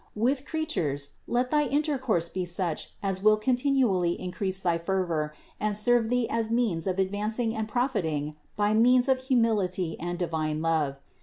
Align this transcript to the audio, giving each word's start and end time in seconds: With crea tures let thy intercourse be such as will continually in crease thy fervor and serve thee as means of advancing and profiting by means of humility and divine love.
With 0.15 0.45
crea 0.47 0.65
tures 0.65 1.09
let 1.27 1.51
thy 1.51 1.67
intercourse 1.67 2.27
be 2.27 2.43
such 2.43 2.91
as 3.03 3.21
will 3.21 3.37
continually 3.37 4.13
in 4.13 4.31
crease 4.31 4.59
thy 4.59 4.79
fervor 4.79 5.31
and 5.59 5.77
serve 5.77 6.09
thee 6.09 6.27
as 6.27 6.49
means 6.49 6.87
of 6.87 6.97
advancing 6.97 7.55
and 7.55 7.67
profiting 7.67 8.35
by 8.55 8.73
means 8.73 9.07
of 9.07 9.19
humility 9.19 9.99
and 9.99 10.17
divine 10.17 10.59
love. 10.63 10.95